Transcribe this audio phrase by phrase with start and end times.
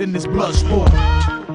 [0.00, 0.92] in this blood sport.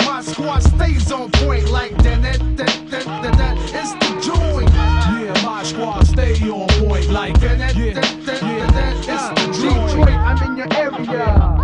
[0.06, 3.58] My squad stays on point like that, that, that, that, that, that.
[3.74, 4.70] It's the joint.
[4.72, 8.72] Yeah, my squad stay on point like That, that, yeah, that, that, yeah.
[8.72, 9.14] that, that.
[9.14, 10.10] It's the Detroit.
[10.10, 11.56] I'm in your area.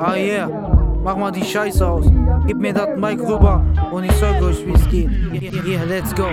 [0.00, 0.46] Ah yeah,
[1.02, 2.06] mach mal die Scheiße aus.
[2.46, 5.10] Gib mir das Mic rüber und ich zeig euch wie's geht.
[5.32, 6.28] Hier, hier, let's go.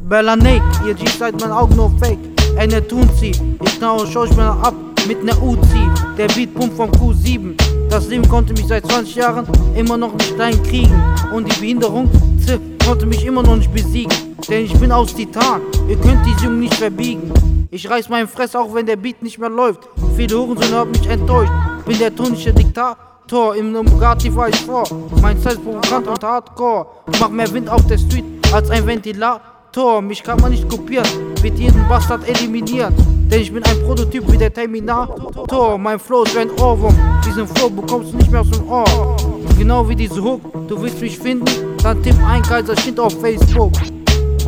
[0.00, 2.18] Bella Nick, ihr G seid mein Augen nur fake.
[2.56, 3.30] Ey, ne tun sie.
[3.64, 4.74] Ich knau schau ich mir ab
[5.06, 5.88] mit ner Uzi.
[6.16, 7.54] Der Beat pumpt vom Q7.
[7.88, 11.02] Das Leben konnte mich seit 20 Jahren immer noch nicht klein kriegen.
[11.32, 12.10] Und die Behinderung,
[12.44, 14.12] tch, konnte mich immer noch nicht besiegen.
[14.48, 17.32] Denn ich bin aus Titan, ihr könnt die Jungen nicht verbiegen.
[17.70, 19.88] Ich reiß meinen Fress, auch wenn der Beat nicht mehr läuft.
[20.16, 21.52] Viele Hurensöhne haben mich enttäuscht.
[21.84, 24.84] Bin der tunische Diktator, im Bugatti fahr ich vor.
[25.20, 26.86] Mein Zeit ist provokant und hardcore.
[27.20, 29.57] Mach mehr Wind auf der Street als ein Ventilator.
[29.76, 31.06] Mich kann man nicht kopieren,
[31.42, 32.92] wird jeden Bastard eliminiert.
[33.30, 35.78] Denn ich bin ein Prototyp wie der Terminator.
[35.78, 36.96] Mein Flow ist ein Ohrwurm.
[37.24, 39.16] Diesen Flow bekommst du nicht mehr aus dem Ohr.
[39.58, 43.72] Genau wie diese Hook, du willst mich finden, dann tipp ein Kaiser Shit auf Facebook.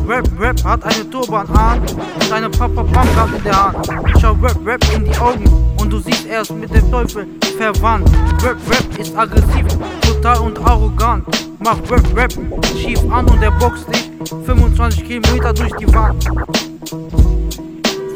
[0.07, 3.87] Rap, Rap hat eine Turban an und eine Papa Pumpgun in der Hand.
[4.19, 5.45] Schau Rap, Rap in die Augen
[5.79, 8.09] und du siehst erst mit dem Teufel verwandt.
[8.43, 9.65] Rap, Rap ist aggressiv,
[10.01, 11.25] brutal und arrogant.
[11.59, 12.33] Mach Rap, Rap
[12.75, 16.23] schief an und er boxt dich 25 Kilometer durch die Wand.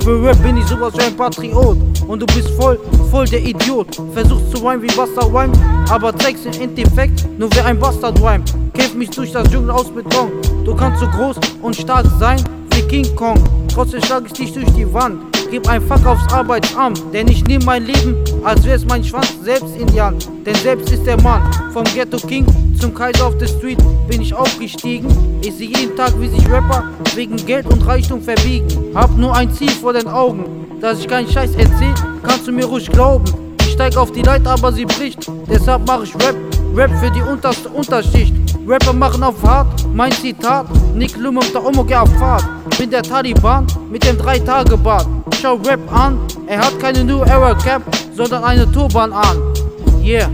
[0.02, 3.88] Für Rap bin ich sowas wie ein Patriot und du bist voll, voll der Idiot.
[4.14, 5.52] Versuchst zu rhymen wie Buster Rhyme,
[5.90, 8.44] aber zeigst im Endeffekt nur wie ein Bastard Rhyme.
[8.74, 10.32] Kämpf mich durch das Dschungel aus Beton.
[10.64, 12.40] Du kannst so groß und stark sein
[12.74, 13.44] wie King Kong.
[13.74, 15.24] Trotzdem schlag ich dich durch die Wand.
[15.50, 19.76] Gib ein Fuck aufs Arbeitsamt, denn ich nehm mein Leben, als wär's mein Schwanz selbst
[19.76, 20.30] in die Hand.
[20.46, 21.42] Denn selbst ist der Mann,
[21.74, 22.46] vom Ghetto King
[22.86, 25.08] zum Kaiser auf der Street bin ich aufgestiegen.
[25.42, 26.84] Ich sehe jeden Tag, wie sich Rapper
[27.16, 28.68] wegen Geld und Reichtum verbiegen.
[28.94, 32.66] Hab nur ein Ziel vor den Augen, dass ich keinen Scheiß erzähl, kannst du mir
[32.66, 33.26] ruhig glauben.
[33.62, 36.36] Ich steig auf die Leiter, aber sie bricht, deshalb mach ich Rap,
[36.76, 38.36] Rap für die unterste Unterschicht.
[38.68, 42.46] Rapper machen auf hart, mein Zitat, Nick Lume auf der Omoge auf Fahrt.
[42.78, 45.08] Bin der Taliban mit dem 3-Tage-Bart.
[45.42, 47.82] Schau Rap an, er hat keine New Era Cap,
[48.16, 49.38] sondern eine Turban an.
[50.04, 50.30] Yeah.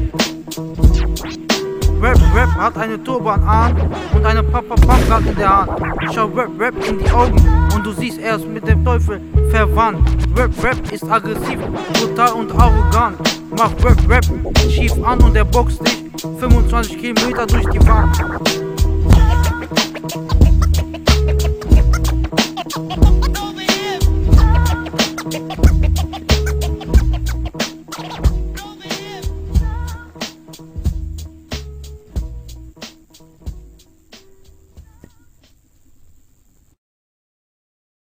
[2.02, 3.76] Rap, Rap hat eine Turban an
[4.16, 5.72] und eine Papa Pamprat in der Hand.
[6.02, 7.38] Ich schau Rap, Rap in die Augen
[7.76, 10.10] und du siehst, er ist mit dem Teufel verwandt.
[10.36, 11.60] Rap, Rap ist aggressiv,
[11.94, 13.18] brutal und arrogant.
[13.52, 14.26] Mach Rap, Rap
[14.68, 16.04] schief an und er boxt dich
[16.40, 18.20] 25 Kilometer durch die Wand.